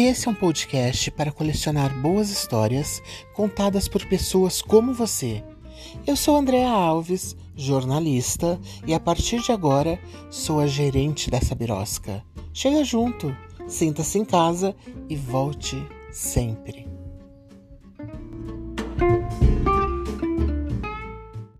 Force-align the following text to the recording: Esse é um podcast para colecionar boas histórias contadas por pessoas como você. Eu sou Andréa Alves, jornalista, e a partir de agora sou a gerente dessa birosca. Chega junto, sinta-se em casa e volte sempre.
Esse 0.00 0.28
é 0.28 0.30
um 0.30 0.34
podcast 0.34 1.10
para 1.10 1.32
colecionar 1.32 1.92
boas 2.00 2.30
histórias 2.30 3.02
contadas 3.34 3.88
por 3.88 4.06
pessoas 4.06 4.62
como 4.62 4.94
você. 4.94 5.42
Eu 6.06 6.14
sou 6.14 6.36
Andréa 6.36 6.70
Alves, 6.70 7.36
jornalista, 7.56 8.60
e 8.86 8.94
a 8.94 9.00
partir 9.00 9.42
de 9.42 9.50
agora 9.50 9.98
sou 10.30 10.60
a 10.60 10.68
gerente 10.68 11.28
dessa 11.28 11.52
birosca. 11.52 12.22
Chega 12.54 12.84
junto, 12.84 13.36
sinta-se 13.66 14.20
em 14.20 14.24
casa 14.24 14.72
e 15.08 15.16
volte 15.16 15.76
sempre. 16.12 16.86